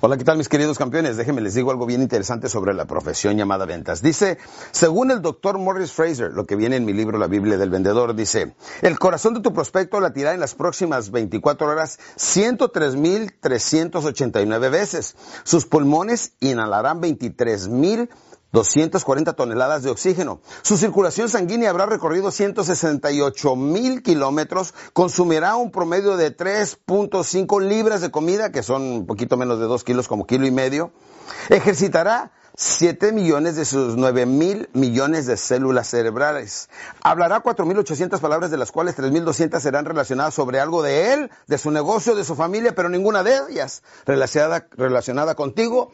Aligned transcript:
Hola, 0.00 0.16
¿qué 0.16 0.22
tal 0.22 0.38
mis 0.38 0.48
queridos 0.48 0.78
campeones? 0.78 1.16
Déjenme 1.16 1.40
les 1.40 1.54
digo 1.54 1.72
algo 1.72 1.84
bien 1.84 2.02
interesante 2.02 2.48
sobre 2.48 2.72
la 2.72 2.84
profesión 2.84 3.36
llamada 3.36 3.66
ventas. 3.66 4.00
Dice, 4.00 4.38
según 4.70 5.10
el 5.10 5.22
doctor 5.22 5.58
Morris 5.58 5.90
Fraser, 5.90 6.32
lo 6.32 6.46
que 6.46 6.54
viene 6.54 6.76
en 6.76 6.84
mi 6.84 6.92
libro 6.92 7.18
La 7.18 7.26
Biblia 7.26 7.58
del 7.58 7.70
Vendedor, 7.70 8.14
dice, 8.14 8.54
el 8.82 8.96
corazón 8.96 9.34
de 9.34 9.40
tu 9.40 9.52
prospecto 9.52 9.98
latirá 9.98 10.34
en 10.34 10.40
las 10.40 10.54
próximas 10.54 11.10
24 11.10 11.66
horas 11.66 11.98
103.389 12.16 14.70
veces. 14.70 15.16
Sus 15.42 15.66
pulmones 15.66 16.30
inhalarán 16.38 17.02
23.000 17.02 18.08
240 18.52 19.32
toneladas 19.34 19.82
de 19.82 19.90
oxígeno. 19.90 20.40
Su 20.62 20.76
circulación 20.76 21.28
sanguínea 21.28 21.70
habrá 21.70 21.86
recorrido 21.86 22.30
168 22.30 23.56
mil 23.56 24.02
kilómetros, 24.02 24.74
consumirá 24.92 25.56
un 25.56 25.70
promedio 25.70 26.16
de 26.16 26.36
3.5 26.36 27.60
libras 27.62 28.00
de 28.00 28.10
comida, 28.10 28.50
que 28.50 28.62
son 28.62 28.82
un 28.82 29.06
poquito 29.06 29.36
menos 29.36 29.58
de 29.58 29.66
2 29.66 29.84
kilos 29.84 30.08
como 30.08 30.26
kilo 30.26 30.46
y 30.46 30.50
medio. 30.50 30.92
Ejercitará 31.50 32.32
7 32.60 33.12
millones 33.12 33.54
de 33.54 33.64
sus 33.64 33.96
9 33.96 34.26
mil 34.26 34.68
millones 34.72 35.26
de 35.26 35.36
células 35.36 35.86
cerebrales. 35.86 36.68
Hablará 37.02 37.40
4.800 37.40 38.18
palabras, 38.18 38.50
de 38.50 38.56
las 38.56 38.72
cuales 38.72 38.96
3.200 38.96 39.60
serán 39.60 39.84
relacionadas 39.84 40.34
sobre 40.34 40.58
algo 40.58 40.82
de 40.82 41.12
él, 41.12 41.30
de 41.46 41.56
su 41.56 41.70
negocio, 41.70 42.16
de 42.16 42.24
su 42.24 42.34
familia, 42.34 42.74
pero 42.74 42.88
ninguna 42.88 43.22
de 43.22 43.38
ellas 43.48 43.84
relacionada, 44.06 44.66
relacionada 44.76 45.36
contigo 45.36 45.92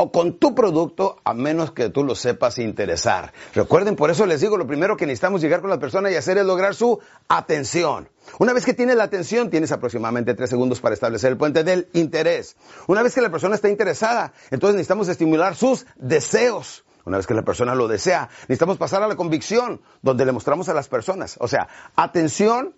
o 0.00 0.12
con 0.12 0.38
tu 0.38 0.54
producto 0.54 1.16
a 1.24 1.34
menos 1.34 1.72
que 1.72 1.90
tú 1.90 2.04
lo 2.04 2.14
sepas 2.14 2.58
interesar. 2.58 3.32
Recuerden, 3.52 3.96
por 3.96 4.10
eso 4.10 4.26
les 4.26 4.40
digo, 4.40 4.56
lo 4.56 4.66
primero 4.66 4.96
que 4.96 5.06
necesitamos 5.06 5.40
llegar 5.40 5.60
con 5.60 5.70
la 5.70 5.80
persona 5.80 6.08
y 6.08 6.14
hacer 6.14 6.38
es 6.38 6.46
lograr 6.46 6.76
su 6.76 7.00
atención. 7.26 8.08
Una 8.38 8.52
vez 8.52 8.64
que 8.64 8.74
tienes 8.74 8.94
la 8.94 9.02
atención, 9.04 9.50
tienes 9.50 9.72
aproximadamente 9.72 10.34
tres 10.34 10.50
segundos 10.50 10.80
para 10.80 10.94
establecer 10.94 11.32
el 11.32 11.36
puente 11.36 11.64
del 11.64 11.88
interés. 11.94 12.56
Una 12.86 13.02
vez 13.02 13.12
que 13.12 13.20
la 13.20 13.30
persona 13.30 13.56
está 13.56 13.68
interesada, 13.68 14.32
entonces 14.52 14.76
necesitamos 14.76 15.08
estimular 15.08 15.56
sus 15.56 15.84
deseos. 15.96 16.84
Una 17.04 17.16
vez 17.16 17.26
que 17.26 17.34
la 17.34 17.42
persona 17.42 17.74
lo 17.74 17.88
desea, 17.88 18.28
necesitamos 18.42 18.76
pasar 18.76 19.02
a 19.02 19.08
la 19.08 19.16
convicción, 19.16 19.80
donde 20.02 20.24
le 20.24 20.30
mostramos 20.30 20.68
a 20.68 20.74
las 20.74 20.86
personas. 20.86 21.36
O 21.40 21.48
sea, 21.48 21.66
atención, 21.96 22.76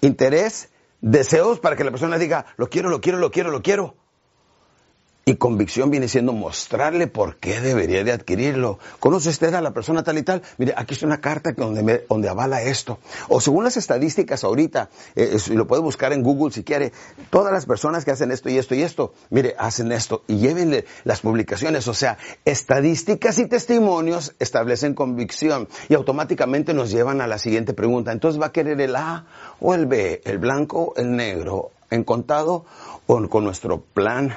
interés, 0.00 0.68
deseos 1.00 1.58
para 1.58 1.74
que 1.74 1.82
la 1.82 1.90
persona 1.90 2.18
diga, 2.18 2.46
lo 2.56 2.68
quiero, 2.68 2.88
lo 2.88 3.00
quiero, 3.00 3.18
lo 3.18 3.32
quiero, 3.32 3.50
lo 3.50 3.62
quiero. 3.62 3.96
Y 5.24 5.36
convicción 5.36 5.92
viene 5.92 6.08
siendo 6.08 6.32
mostrarle 6.32 7.06
por 7.06 7.36
qué 7.36 7.60
debería 7.60 8.02
de 8.02 8.10
adquirirlo. 8.10 8.80
¿Conoce 8.98 9.28
usted 9.28 9.54
a 9.54 9.60
la 9.60 9.70
persona 9.70 10.02
tal 10.02 10.18
y 10.18 10.24
tal? 10.24 10.42
Mire, 10.58 10.74
aquí 10.76 10.94
está 10.94 11.06
una 11.06 11.20
carta 11.20 11.52
donde, 11.52 12.04
donde 12.08 12.28
avala 12.28 12.62
esto. 12.62 12.98
O 13.28 13.40
según 13.40 13.62
las 13.62 13.76
estadísticas 13.76 14.42
ahorita, 14.42 14.90
eh, 15.14 15.38
lo 15.50 15.68
puede 15.68 15.80
buscar 15.80 16.12
en 16.12 16.24
Google 16.24 16.52
si 16.52 16.64
quiere, 16.64 16.92
todas 17.30 17.52
las 17.52 17.66
personas 17.66 18.04
que 18.04 18.10
hacen 18.10 18.32
esto 18.32 18.50
y 18.50 18.58
esto 18.58 18.74
y 18.74 18.82
esto, 18.82 19.14
mire, 19.30 19.54
hacen 19.58 19.92
esto 19.92 20.24
y 20.26 20.38
llévenle 20.38 20.86
las 21.04 21.20
publicaciones. 21.20 21.86
O 21.86 21.94
sea, 21.94 22.18
estadísticas 22.44 23.38
y 23.38 23.46
testimonios 23.46 24.34
establecen 24.40 24.94
convicción 24.94 25.68
y 25.88 25.94
automáticamente 25.94 26.74
nos 26.74 26.90
llevan 26.90 27.20
a 27.20 27.28
la 27.28 27.38
siguiente 27.38 27.74
pregunta. 27.74 28.10
Entonces, 28.10 28.42
¿va 28.42 28.46
a 28.46 28.52
querer 28.52 28.80
el 28.80 28.96
A 28.96 29.26
o 29.60 29.72
el 29.72 29.86
B, 29.86 30.20
el 30.24 30.38
blanco, 30.38 30.94
el 30.96 31.14
negro, 31.14 31.70
en 31.90 32.02
contado 32.02 32.64
o 33.06 33.28
con 33.28 33.44
nuestro 33.44 33.80
plan? 33.80 34.34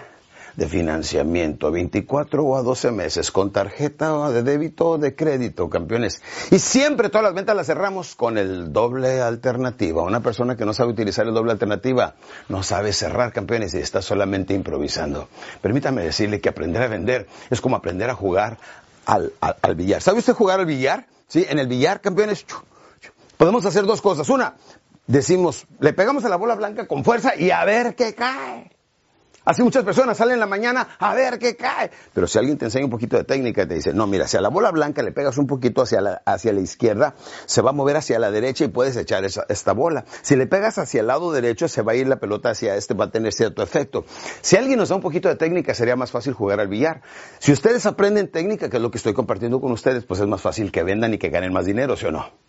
De 0.55 0.67
financiamiento, 0.67 1.71
24 1.71 2.43
o 2.43 2.57
a 2.57 2.61
12 2.61 2.91
meses, 2.91 3.31
con 3.31 3.51
tarjeta 3.51 4.29
de 4.29 4.43
débito 4.43 4.89
o 4.91 4.97
de 4.97 5.15
crédito, 5.15 5.69
campeones. 5.69 6.21
Y 6.51 6.59
siempre 6.59 7.09
todas 7.09 7.25
las 7.25 7.33
ventas 7.33 7.55
las 7.55 7.67
cerramos 7.67 8.15
con 8.15 8.37
el 8.37 8.71
doble 8.71 9.21
alternativa. 9.21 10.03
Una 10.03 10.21
persona 10.21 10.55
que 10.55 10.65
no 10.65 10.73
sabe 10.73 10.91
utilizar 10.91 11.27
el 11.27 11.33
doble 11.33 11.51
alternativa 11.51 12.15
no 12.49 12.63
sabe 12.63 12.93
cerrar, 12.93 13.33
campeones, 13.33 13.73
y 13.73 13.79
está 13.79 14.01
solamente 14.01 14.53
improvisando. 14.53 15.27
Permítame 15.61 16.03
decirle 16.03 16.39
que 16.39 16.49
aprender 16.49 16.81
a 16.81 16.87
vender 16.87 17.27
es 17.49 17.61
como 17.61 17.75
aprender 17.75 18.09
a 18.09 18.15
jugar 18.15 18.57
al, 19.05 19.33
al, 19.39 19.75
billar. 19.75 20.01
¿Sabe 20.01 20.19
usted 20.19 20.33
jugar 20.33 20.59
al 20.59 20.65
billar? 20.65 21.07
Sí, 21.27 21.45
en 21.47 21.59
el 21.59 21.67
billar, 21.67 22.01
campeones, 22.01 22.45
podemos 23.37 23.65
hacer 23.65 23.85
dos 23.85 24.01
cosas. 24.01 24.29
Una, 24.29 24.55
decimos, 25.07 25.67
le 25.79 25.93
pegamos 25.93 26.23
a 26.25 26.29
la 26.29 26.35
bola 26.35 26.55
blanca 26.55 26.87
con 26.87 27.03
fuerza 27.03 27.35
y 27.35 27.51
a 27.51 27.63
ver 27.65 27.95
qué 27.95 28.13
cae. 28.13 28.74
Así 29.45 29.61
muchas 29.61 29.83
personas 29.83 30.17
salen 30.17 30.33
en 30.33 30.39
la 30.39 30.47
mañana 30.47 30.87
a 30.99 31.13
ver 31.13 31.37
qué 31.37 31.55
cae. 31.55 31.91
Pero 32.13 32.27
si 32.27 32.39
alguien 32.39 32.57
te 32.57 32.65
enseña 32.65 32.85
un 32.85 32.91
poquito 32.91 33.15
de 33.15 33.23
técnica 33.23 33.63
y 33.63 33.67
te 33.67 33.75
dice, 33.75 33.93
no, 33.93 34.07
mira, 34.07 34.27
si 34.27 34.37
a 34.37 34.41
la 34.41 34.49
bola 34.49 34.71
blanca 34.71 35.03
le 35.03 35.11
pegas 35.11 35.37
un 35.37 35.45
poquito 35.47 35.83
hacia 35.83 36.01
la, 36.01 36.21
hacia 36.25 36.51
la 36.51 36.61
izquierda, 36.61 37.13
se 37.45 37.61
va 37.61 37.69
a 37.69 37.73
mover 37.73 37.97
hacia 37.97 38.17
la 38.17 38.31
derecha 38.31 38.65
y 38.65 38.69
puedes 38.69 38.97
echar 38.97 39.23
esa, 39.23 39.45
esta 39.47 39.73
bola. 39.73 40.05
Si 40.23 40.35
le 40.35 40.47
pegas 40.47 40.79
hacia 40.79 41.01
el 41.01 41.07
lado 41.07 41.31
derecho, 41.31 41.67
se 41.67 41.83
va 41.83 41.91
a 41.91 41.95
ir 41.95 42.07
la 42.07 42.17
pelota 42.17 42.49
hacia 42.49 42.75
este, 42.75 42.93
va 42.93 43.05
a 43.05 43.11
tener 43.11 43.33
cierto 43.33 43.61
efecto. 43.61 44.05
Si 44.41 44.55
alguien 44.57 44.79
nos 44.79 44.89
da 44.89 44.95
un 44.95 45.01
poquito 45.01 45.29
de 45.29 45.35
técnica, 45.35 45.73
sería 45.73 45.95
más 45.95 46.11
fácil 46.11 46.33
jugar 46.33 46.59
al 46.59 46.67
billar. 46.67 47.01
Si 47.39 47.51
ustedes 47.51 47.85
aprenden 47.85 48.31
técnica, 48.31 48.69
que 48.69 48.77
es 48.77 48.83
lo 48.83 48.91
que 48.91 48.97
estoy 48.97 49.13
compartiendo 49.13 49.61
con 49.61 49.71
ustedes, 49.71 50.05
pues 50.05 50.19
es 50.19 50.27
más 50.27 50.41
fácil 50.41 50.71
que 50.71 50.83
vendan 50.83 51.13
y 51.13 51.17
que 51.17 51.29
ganen 51.29 51.53
más 51.53 51.65
dinero, 51.65 51.95
¿sí 51.95 52.07
o 52.07 52.11
no? 52.11 52.44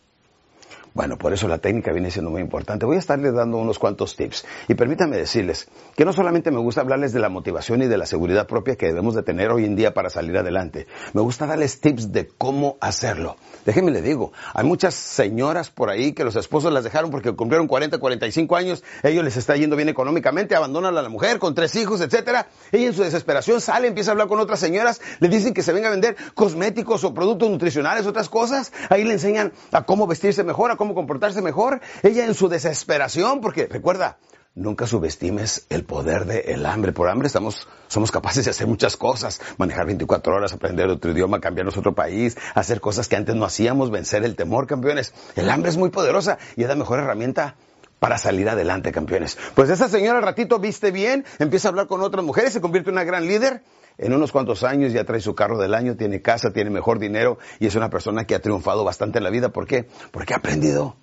Bueno, 0.97 1.19
por 1.19 1.35
eso 1.35 1.47
la 1.47 1.59
técnica 1.59 1.93
viene 1.93 2.11
siendo 2.11 2.31
muy 2.31 2.41
importante. 2.41 2.87
Voy 2.87 2.97
a 2.97 2.99
estarles 3.01 3.35
dando 3.35 3.59
unos 3.59 3.79
cuantos 3.79 4.17
tips. 4.17 4.47
Y 4.67 4.77
permítanme 4.77 5.19
decirles 5.19 5.69
que 5.95 6.07
no 6.07 6.15
solamente 6.15 6.51
me 6.51 6.59
gusta 6.59 6.81
hablarles 6.81 7.13
de 7.13 7.21
la 7.21 7.29
motivación 7.29 7.83
y 7.83 7.87
de 7.87 7.99
la 7.99 8.07
seguridad 8.07 8.47
propia 8.47 8.77
que 8.77 8.87
debemos 8.87 9.15
de 9.15 9.23
tener 9.23 9.51
hoy 9.51 9.67
en 9.67 9.77
día 9.77 9.93
para 9.93 10.09
salir 10.09 10.39
adelante. 10.39 10.87
Me 11.13 11.21
gusta 11.21 11.45
darles 11.45 11.83
tips 11.83 12.13
de 12.13 12.29
cómo 12.29 12.79
hacerlo. 12.81 13.37
Déjenme 13.67 13.91
le 13.91 14.01
digo, 14.01 14.33
hay 14.55 14.65
muchas 14.65 14.95
señoras 14.95 15.69
por 15.69 15.91
ahí 15.91 16.15
que 16.15 16.25
los 16.25 16.35
esposos 16.35 16.73
las 16.73 16.83
dejaron 16.83 17.11
porque 17.11 17.31
cumplieron 17.37 17.69
40, 17.69 17.99
45 17.99 18.57
años, 18.57 18.83
ellos 19.03 19.23
les 19.23 19.37
está 19.37 19.55
yendo 19.55 19.77
bien 19.77 19.91
económicamente, 19.91 20.57
abandonan 20.57 20.97
a 20.97 21.03
la 21.03 21.11
mujer 21.11 21.39
con 21.39 21.55
tres 21.55 21.77
hijos, 21.77 22.01
etcétera. 22.01 22.49
Ella 22.73 22.87
en 22.87 22.95
su 22.95 23.03
desesperación 23.03 23.61
sale, 23.61 23.89
empieza 23.89 24.13
a 24.13 24.13
hablar 24.13 24.29
con 24.29 24.41
otras 24.41 24.61
señoras, 24.61 25.03
le 25.21 25.29
dicen 25.29 25.53
que 25.53 25.63
se 25.63 25.75
venga 25.75 25.89
a 25.89 25.91
vender 25.91 26.17
cosméticos 26.33 27.05
o 27.05 27.13
productos 27.13 27.51
nutricionales, 27.51 28.07
otras 28.07 28.31
cosas. 28.31 28.73
Ahí 28.89 29.05
le 29.05 29.13
enseñan 29.13 29.53
a 29.73 29.83
cómo 29.83 30.07
vestirse 30.07 30.43
mejor, 30.43 30.71
a 30.71 30.77
cómo 30.77 30.86
comportarse 30.95 31.43
mejor. 31.43 31.81
Ella 32.03 32.27
en 32.27 32.35
su 32.35 32.49
desesperación, 32.49 33.41
porque 33.41 33.67
recuerda, 33.67 34.19
Nunca 34.57 34.87
subestimes 34.87 35.67
el 35.69 35.85
poder 35.85 36.25
del 36.25 36.65
hambre. 36.65 36.93
Por 36.93 37.11
hambre 37.11 37.27
estamos, 37.27 37.69
somos 37.89 38.11
capaces 38.11 38.47
de 38.47 38.53
hacer 38.53 38.67
muchas 38.67 38.97
cosas. 38.97 39.43
Manejar 39.59 39.85
24 39.85 40.35
horas, 40.35 40.55
aprender 40.55 40.89
otro 40.89 41.11
idioma, 41.11 41.41
cambiarnos 41.41 41.77
otro 41.77 41.95
país, 41.95 42.39
hacer 42.55 42.81
cosas 42.81 43.07
que 43.07 43.17
antes 43.17 43.35
no 43.35 43.45
hacíamos, 43.45 43.91
vencer 43.91 44.25
el 44.25 44.35
temor, 44.35 44.67
campeones. 44.67 45.13
El 45.35 45.51
hambre 45.51 45.69
es 45.69 45.77
muy 45.77 45.91
poderosa 45.91 46.39
y 46.57 46.63
es 46.63 46.69
la 46.69 46.75
mejor 46.75 47.01
herramienta 47.01 47.57
para 47.99 48.19
salir 48.19 48.49
adelante, 48.49 48.93
campeones. 48.93 49.39
Pues 49.55 49.71
esa 49.71 49.89
señora 49.89 50.19
al 50.19 50.25
ratito 50.25 50.59
viste 50.59 50.91
bien, 50.91 51.25
empieza 51.39 51.69
a 51.69 51.71
hablar 51.71 51.87
con 51.87 52.03
otras 52.03 52.25
mujeres, 52.25 52.53
se 52.53 52.61
convierte 52.61 52.91
en 52.91 52.95
una 52.95 53.05
gran 53.05 53.27
líder. 53.27 53.63
En 53.99 54.13
unos 54.13 54.31
cuantos 54.31 54.63
años 54.63 54.93
ya 54.93 55.05
trae 55.05 55.21
su 55.21 55.35
carro 55.35 55.59
del 55.59 55.73
año, 55.73 55.97
tiene 55.97 56.21
casa, 56.21 56.53
tiene 56.53 56.69
mejor 56.69 56.99
dinero 56.99 57.39
y 57.59 57.67
es 57.67 57.75
una 57.77 57.89
persona 57.89 58.27
que 58.27 58.35
ha 58.35 58.41
triunfado 58.41 58.85
bastante 58.85 59.19
en 59.19 59.25
la 59.25 59.31
vida. 59.31 59.49
¿Por 59.49 59.67
qué? 59.67 59.87
Porque 60.11 60.35
ha 60.35 60.37
aprendido 60.37 60.97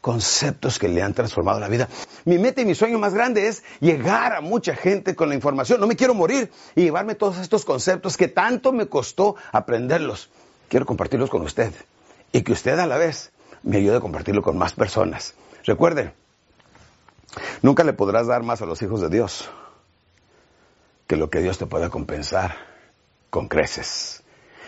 conceptos 0.00 0.78
que 0.78 0.88
le 0.88 1.02
han 1.02 1.14
transformado 1.14 1.60
la 1.60 1.68
vida. 1.68 1.88
Mi 2.24 2.38
meta 2.38 2.60
y 2.62 2.64
mi 2.64 2.74
sueño 2.74 2.98
más 2.98 3.14
grande 3.14 3.46
es 3.46 3.62
llegar 3.80 4.32
a 4.32 4.40
mucha 4.40 4.74
gente 4.74 5.14
con 5.14 5.28
la 5.28 5.36
información. 5.36 5.80
No 5.80 5.86
me 5.86 5.94
quiero 5.94 6.14
morir 6.14 6.50
y 6.74 6.82
llevarme 6.82 7.14
todos 7.14 7.38
estos 7.38 7.64
conceptos 7.64 8.16
que 8.16 8.26
tanto 8.26 8.72
me 8.72 8.86
costó 8.86 9.36
aprenderlos. 9.52 10.30
Quiero 10.68 10.86
compartirlos 10.86 11.30
con 11.30 11.42
usted 11.42 11.72
y 12.32 12.42
que 12.42 12.52
usted 12.52 12.78
a 12.78 12.86
la 12.86 12.96
vez 12.96 13.30
me 13.62 13.76
ayude 13.76 13.96
a 13.96 14.00
compartirlo 14.00 14.42
con 14.42 14.56
más 14.56 14.72
personas. 14.72 15.34
Recuerden, 15.64 16.12
nunca 17.62 17.84
le 17.84 17.92
podrás 17.92 18.26
dar 18.26 18.42
más 18.42 18.62
a 18.62 18.66
los 18.66 18.80
hijos 18.82 19.00
de 19.00 19.08
Dios 19.08 19.48
que 21.10 21.16
lo 21.16 21.28
que 21.28 21.40
Dios 21.40 21.58
te 21.58 21.66
pueda 21.66 21.90
compensar 21.90 22.54
con 23.30 23.48
creces. 23.48 24.22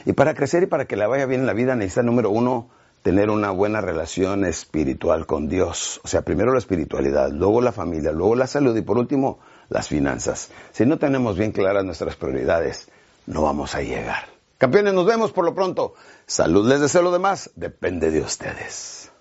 Y 0.05 0.13
para 0.15 0.35
crecer 0.35 0.65
y 0.65 0.67
para 0.67 0.87
que 0.87 0.97
le 0.97 1.07
vaya 1.07 1.25
bien 1.25 1.43
en 1.43 1.47
la 1.47 1.53
vida 1.53 1.77
necesita, 1.77 2.03
número 2.03 2.31
uno, 2.31 2.69
tener 3.03 3.31
una 3.31 3.53
buena 3.53 3.81
relación 3.81 4.45
espiritual 4.45 5.27
con 5.27 5.49
Dios. 5.49 6.01
O 6.03 6.09
sea, 6.09 6.23
primero 6.23 6.53
la 6.53 6.59
espiritualidad, 6.59 7.31
luego 7.31 7.61
la 7.61 7.71
familia, 7.71 8.11
luego 8.11 8.35
la 8.35 8.49
salud 8.49 8.77
y 8.77 8.83
por 8.83 8.99
último 8.99 9.39
las 9.69 9.87
finanzas. 9.87 10.51
Si 10.73 10.85
no 10.85 10.99
tenemos 10.99 11.39
bien 11.39 11.53
claras 11.53 11.85
nuestras 11.85 12.17
prioridades, 12.17 12.89
no 13.27 13.43
vamos 13.43 13.77
a 13.77 13.83
llegar. 13.83 14.25
Campeones, 14.59 14.95
nos 14.95 15.07
vemos 15.07 15.31
por 15.31 15.45
lo 15.45 15.55
pronto. 15.55 15.95
Salud 16.27 16.69
les 16.69 16.81
deseo 16.81 17.03
lo 17.03 17.13
demás, 17.13 17.51
depende 17.55 18.11
de 18.11 18.21
ustedes. 18.21 19.12